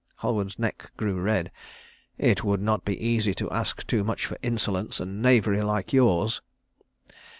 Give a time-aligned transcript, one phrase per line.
[0.23, 1.51] Halward's neck grew red.
[2.17, 6.41] "It would not be easy to ask too much for insolence and knavery like yours."